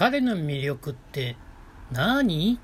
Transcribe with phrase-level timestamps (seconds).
[0.00, 1.36] 彼の魅力って
[1.92, 2.58] 何？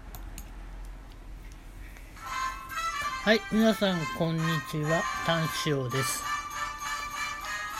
[3.24, 6.24] はい、皆さんこんにちは、丹塩です。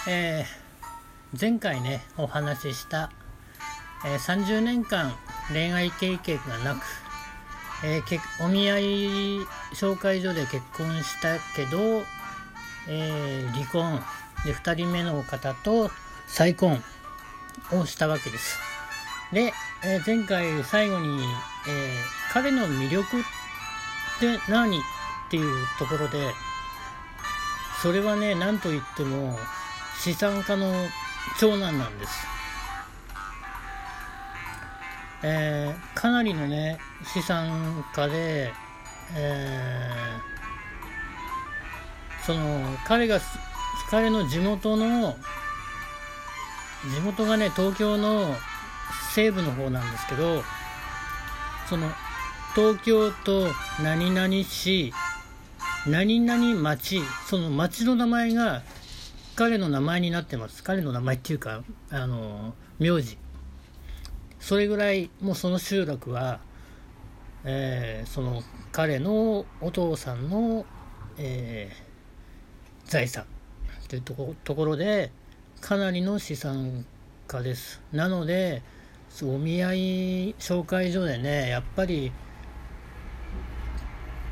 [0.07, 3.11] えー、前回ね、お話しした、
[4.05, 5.15] えー30年間
[5.49, 6.85] 恋愛経験がなく、
[7.83, 8.85] えーけお見合い
[9.73, 12.03] 紹介所で結婚したけど、
[12.91, 14.03] えー離婚
[14.45, 15.91] で2人目の方と
[16.27, 16.83] 再婚
[17.73, 18.76] をしたわけです。
[19.33, 19.53] で、
[19.85, 21.25] えー前回最後に、
[21.69, 23.23] えー彼の魅力っ
[24.21, 24.81] て何っ
[25.31, 26.35] ていうところで
[27.81, 29.39] それはね何と言っても
[29.99, 30.71] 資産家の
[31.41, 32.13] 長男なんです。
[35.23, 38.53] えーかなりのね資産家で、
[39.15, 40.37] えー
[42.27, 43.21] その彼が
[43.89, 45.17] 彼の地元の
[46.93, 48.35] 地元がね東京の
[49.17, 50.43] 西部の方なんですけど
[51.71, 51.89] その
[52.55, 53.47] 東京都
[53.83, 54.93] 何々市
[55.87, 58.63] 何々町その町の名前が
[59.35, 60.63] 彼の名前になってます。
[60.63, 63.17] 彼の名前っていうかあの名字。
[64.39, 66.41] それぐらいもうその集落は、
[67.45, 70.67] えーその彼のお父さんの、
[71.17, 73.25] えー財産
[73.89, 75.11] というとこところで
[75.61, 76.85] かなりの資産
[77.27, 77.81] 家です。
[77.93, 78.63] なので
[79.23, 82.13] お見合い紹介所でねやっぱり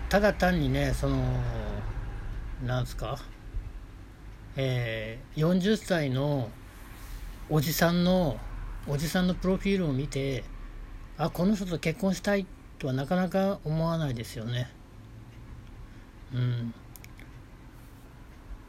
[0.08, 1.16] ただ単にねその
[2.64, 3.18] なんすか
[4.56, 6.50] えー40歳の
[7.50, 8.38] おじさんの
[8.86, 10.44] おじさんのプロフィールを見て
[11.16, 12.46] あこの人と結婚したい
[12.78, 14.70] とはなかなか思わないですよね。
[16.34, 16.74] うん。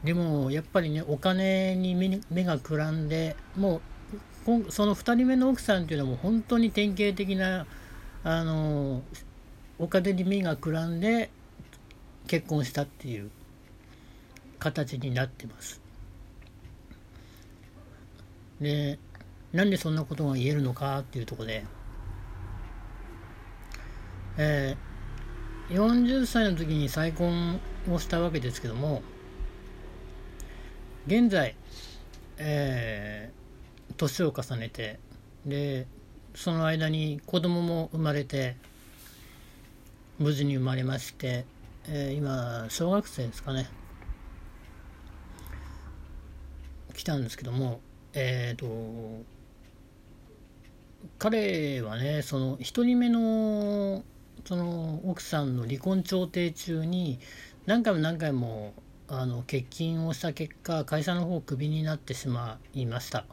[0.04, 3.80] でもやっぱりねお金に目目がくらんでもう
[4.70, 7.66] その2人目の奥さんっていうのはもう本当に典型的な
[8.22, 9.02] あの
[9.78, 11.30] お金に目がくらんで
[12.28, 13.30] 結婚したっていう
[14.58, 15.80] 形になってます。
[18.60, 18.98] で
[19.52, 21.64] なんでそんなことが言えるのかっていうところで、
[24.38, 24.96] えー
[25.68, 27.58] 40歳の時に再婚
[27.90, 29.02] をしたわけですけども
[31.06, 31.56] 現在、
[32.38, 33.35] えー
[33.96, 34.98] 年を重ねて
[35.44, 35.86] で
[36.34, 38.56] その間に子供も生まれて
[40.18, 41.44] 無事に生まれまして、
[41.88, 43.68] えー今小学生ですかね。
[46.94, 47.80] 来たんですけども
[48.14, 48.66] えっ、と
[51.18, 54.02] 彼はねその1人目の
[54.46, 57.18] その奥さんの離婚調停中に
[57.66, 58.74] 何回も何回も
[59.08, 63.26] あの欠勤をした結果会社の方クビになってしまいました。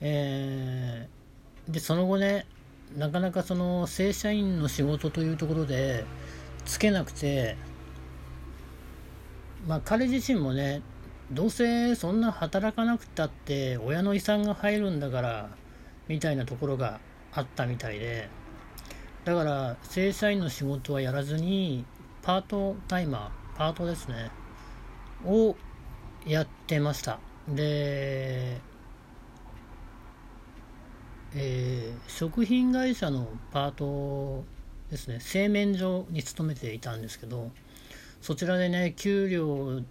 [0.00, 1.18] えー
[1.68, 2.46] でその後ね
[2.96, 6.04] なかなかその正社員の仕事というところで
[6.64, 7.56] つけなくて
[9.66, 10.80] まあ彼自身もね
[11.30, 15.50] どうせそんな働かなくたって親の遺産が入るんだから
[16.08, 17.00] みたいなところが
[17.32, 18.30] あったみたいで
[19.26, 21.84] だから正社員の仕事はやらずに
[22.22, 24.30] パートタイマーパートですね
[25.26, 25.54] を
[26.26, 27.18] やってました。
[27.48, 28.60] で
[31.34, 34.44] えー食品会社のパート
[34.90, 35.20] ですね。
[35.20, 37.50] 製麺所に勤めていたんですけど
[38.22, 39.82] そちらでね給料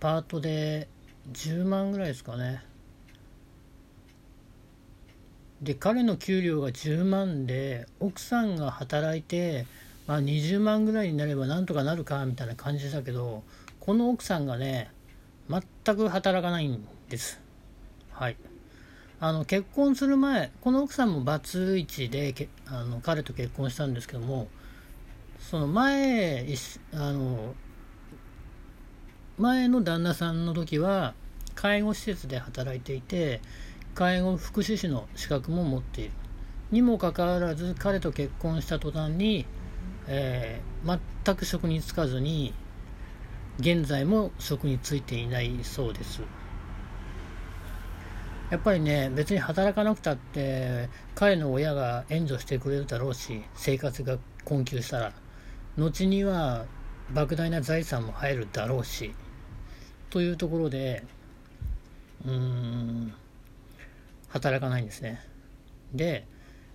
[0.00, 0.88] パートで
[1.32, 2.62] 10万ぐらいですかね。
[5.62, 9.66] で彼の給料が10万で奥さんが働いて、
[10.06, 13.42] まあ、20万ぐらいになればなんとかなるかみたいな感じだけど
[13.78, 14.90] この奥さんがね
[15.48, 17.40] 全く働かないんです。
[18.12, 18.49] はい。
[19.20, 24.48] あの結婚する前この奥さんもバツイチでけあの彼と結婚したんですけども
[25.38, 26.46] その前
[26.94, 27.54] あの
[29.38, 31.14] 前の旦那さんの時は
[31.54, 33.40] 介護施設で働いていて
[33.94, 36.10] 介護福祉士の資格も持っている。
[36.70, 39.44] にもかかわらず彼と結婚した途端に、
[40.06, 40.70] えー
[41.24, 42.54] 全く職に就かずに
[43.58, 46.22] 現在も職に就いていないそうです。
[48.50, 55.12] やっぱりね別に働かなくたって彼の親が援助してくれるだろうし生活が困窮したら
[55.76, 56.66] 後には
[57.12, 59.14] 莫大な財産も入るだろうし
[60.10, 61.04] というところで
[62.24, 63.14] うーん
[64.28, 65.20] 働かないんですね。
[65.92, 66.26] で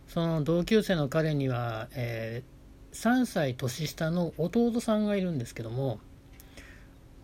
[0.08, 2.56] その同級生の彼には、えー
[2.96, 6.00] 3歳年下の弟さんがいるんですけども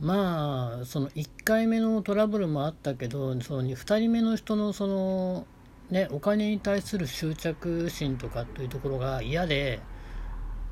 [0.02, 5.46] まあその1回目のトラブルもあったけどその2人目の人のその
[5.92, 9.82] ね、お金に対する執着心とかというところが嫌で、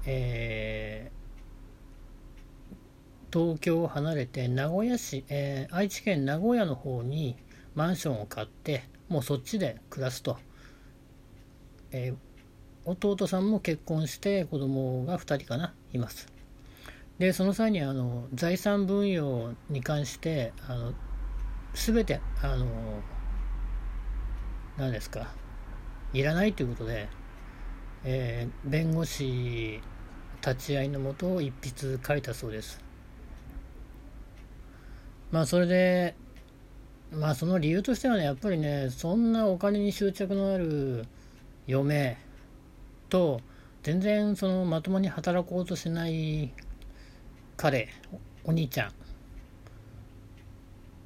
[0.06, 7.36] えー、東京を離れて名古屋市、えー、愛知県名古屋の方に
[7.76, 10.38] マンションを買ってもうそっちで暮らすと、
[11.92, 16.39] えー、弟さんも結婚して子供が2人かないます。
[17.20, 20.94] でその際にあの財産分与に関してあの
[21.74, 22.66] 全てあの
[24.78, 25.28] 何ですか
[26.14, 27.10] いらないということで、
[28.06, 29.82] えー、弁護士
[30.42, 32.82] 立ち会いのもと一筆書いたそうです。
[35.32, 36.16] まあそれで
[37.12, 41.06] まあその理由としてはねやっぱりねそんなお金に執着のある
[41.68, 42.18] 嫁
[43.10, 43.42] と
[43.84, 46.54] 全然そのまともに働こうとしない
[47.62, 47.90] 彼
[48.46, 48.92] お兄ちゃん。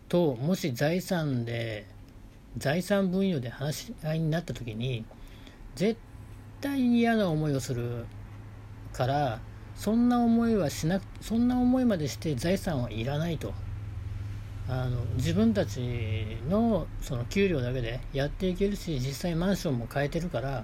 [0.08, 1.88] ともし財産で
[2.60, 5.04] 財産分与で話し合いになった時に
[5.74, 6.00] 絶
[6.62, 8.06] 対に嫌な思いをする
[8.92, 9.40] から
[9.76, 13.52] そんな思いはしなくそんな思いまでして財産はいらないと。
[14.70, 15.82] あの自分たち
[16.48, 20.64] のその給料だけでやっていけるし実際マンションも買えてるから、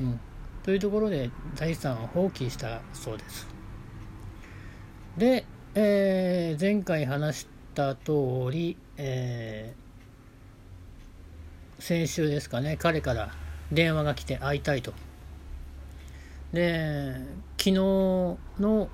[0.00, 0.20] うん、
[0.64, 3.61] というところで財産を放棄したそうです。
[5.16, 5.44] で、
[5.74, 13.30] えー、前回話した通り、えー、先週ですかね、彼から
[13.70, 14.94] 電話が来て会いたいと。
[16.54, 17.14] で、
[17.58, 18.38] 昨日の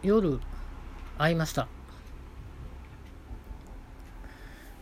[0.03, 0.41] 夜、
[1.19, 1.69] 会いました。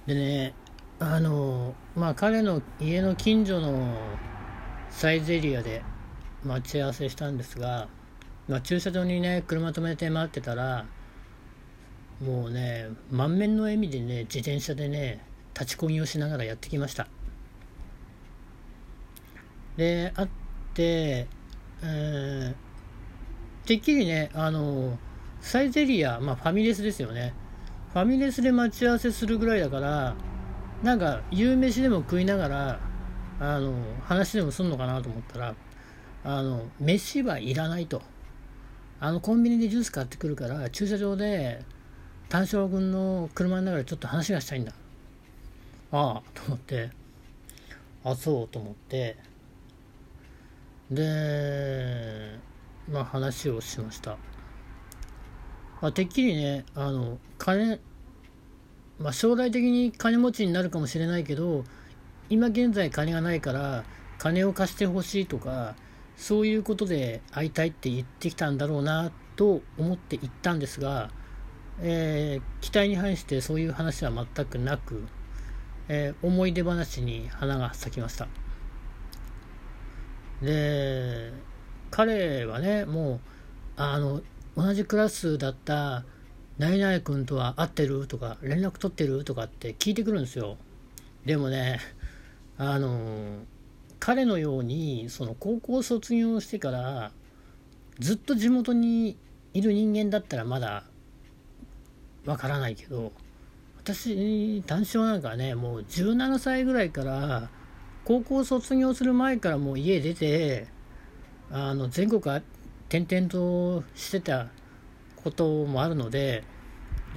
[0.07, 0.55] でね、
[0.99, 3.95] あの、まあ彼の家の近所の
[4.89, 5.83] サイゼリアで
[6.45, 7.89] 待ち合わせしたんですが、
[8.49, 10.87] まあ、駐車場にね、車止めて待ってたら、
[12.21, 15.25] もうね満面の笑みでね自転車でね
[15.55, 17.09] 立ちこぎをしながらやってきました。
[19.77, 20.29] であっ
[20.75, 21.27] て、
[21.83, 24.99] えー、てっきりねあの
[25.41, 27.35] サイゼリア、まあ、ファミレスですよね。
[27.93, 30.15] ファミレスで待ち合わせするぐらいだから
[30.83, 32.81] なんか夕飯でも食いながら
[33.41, 35.55] あの話でもすんのかなと思ったら
[36.25, 38.03] あの飯はいらないと。
[38.99, 41.63] あのコンビニでジュース買ってくるから駐車場で
[42.29, 44.73] 単勝君の車の中でちょっと話がしたいんだ。
[45.93, 46.91] ああと思って。
[48.05, 49.17] あそうと思って。
[50.91, 52.39] で
[52.91, 54.19] まあ話をしました。
[55.81, 57.79] まあ、てっきりねあの金
[58.99, 61.65] まあ、将来的に金持ちになるかもしれないけど
[62.31, 63.85] 今現在金がないから
[64.19, 65.75] 金を貸してほしいとか
[66.17, 71.11] そういうことで会いたいって言ってきたんだろうなと思って行ったんですが
[71.81, 75.07] えー、期待に反してそういう話は全くなく、
[75.89, 78.29] えー、思い出話に花が咲きました。
[80.43, 81.33] で
[81.91, 83.21] 彼はねもう
[83.77, 84.23] あの
[84.57, 86.05] 同じクラスだった
[86.59, 90.57] 何々君とは会ってるとか連絡取ってるとかって聞いてくるんですよ。
[91.25, 91.81] でもね
[92.59, 93.41] あの
[94.01, 97.13] 彼のようにその高校卒業してから
[97.99, 99.17] ずっと地元に
[99.53, 100.85] いる人間だったらまだ
[102.27, 103.13] わからないけど
[103.79, 107.49] 私単身なんかねもう17歳ぐらいから
[108.05, 110.67] 高校卒業する前からもう家出て
[111.51, 112.21] あの全国
[112.89, 114.49] 転々としてた
[115.23, 116.45] こともあるので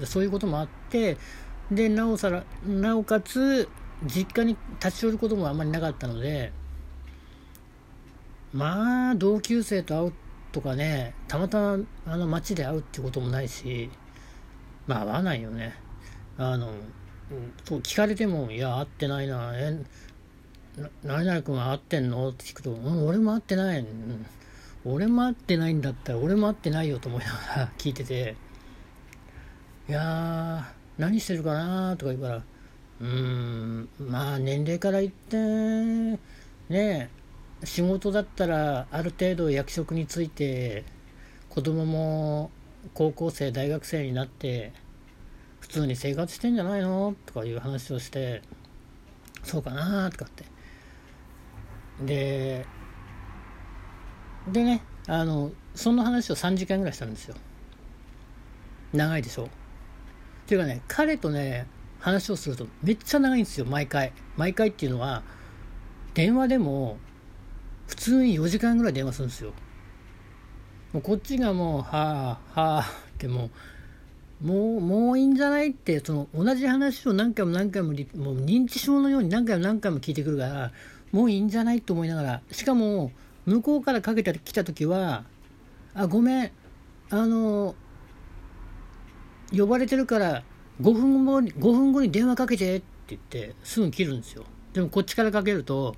[0.05, 1.17] そういうこともあって
[1.71, 3.67] でなおさらなおかつ
[4.05, 6.51] 実家に立ち寄ることもあんまりなかったので
[8.53, 10.13] まあ同級生と会う
[10.51, 13.89] とかねたまたまあの街で会うってこともないし
[14.89, 15.75] まあ合わないよね。
[16.39, 16.73] あの、
[17.63, 19.79] そう聞かれても、いや、会ってないな、え、
[21.03, 22.29] 何々君は会ってんの？
[22.29, 24.25] って聞くと、うん、俺も会ってない、うん、
[24.85, 28.35] 俺も会ってないんだったら、俺も会ってないよと思いながら 聞いてて、
[29.87, 31.95] いや、何してるかな？
[31.95, 36.19] とか言うから、うーん、まあ年齢から言って、
[36.69, 37.11] ね
[37.63, 40.85] 仕事だったらある程度役職について
[41.49, 42.51] 子供も
[42.93, 44.73] 高校生大学生になって
[45.59, 47.15] 普通に生活してんじゃないの？
[47.25, 48.41] とかいう話をして
[49.43, 50.45] そうかなとかって。
[52.05, 52.65] で
[54.47, 57.35] でねあのその話を3時間ぐらいしたんですよ。
[58.93, 59.45] 長いでしょ？
[59.45, 59.47] っ
[60.47, 61.67] ていうかね彼とね
[61.99, 64.13] 話をするとめっちゃ長いんですよ毎回。
[64.37, 65.23] 毎回っていうのは
[66.13, 66.97] 電話でも
[67.87, 69.51] 普通に4時間ぐらい電話するんですよ。
[70.93, 73.49] もうこっちがもう、はあ、はあっても
[74.43, 77.95] う、もう、もういいんじゃないって、その同じ話を何回も何回も、もう
[78.45, 80.71] 認知症のように何回も何回も聞いてくるから、
[81.11, 83.11] もういいんじゃないと思いながらしかも
[83.45, 85.23] 向こうからかけてきた時は
[85.93, 86.51] あごめん
[87.09, 87.75] あの
[89.51, 90.43] 呼ばれてるから
[90.81, 94.45] 5分後に5分後に電話かけてって言ってすぐ切るんですよ。
[94.73, 95.95] でもこっちからかけると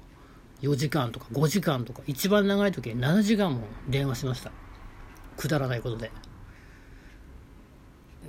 [0.62, 4.52] 4時間とか5時間とか一番長い時7時間も電話しました。
[5.38, 6.12] くだらないことで。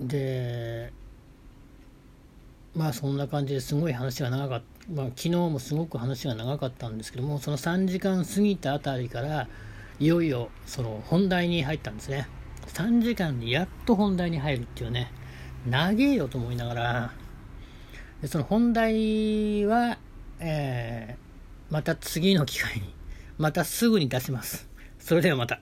[0.01, 0.93] で
[2.75, 9.49] まあそんな感じですごい話が長かった、まあ、昨日もすごく話が長かったんですけどもその3時間過ぎたあたりから
[10.01, 12.29] いよいよその本題に入ったんですね。
[12.69, 15.13] 3時間にやっと本題に入るっていうね
[15.67, 17.13] 長えよと思いながら。
[18.23, 19.99] でその本題は、
[20.39, 22.95] えー、また次の機会に
[23.37, 24.69] またすぐに出します。
[24.99, 25.61] それではまた。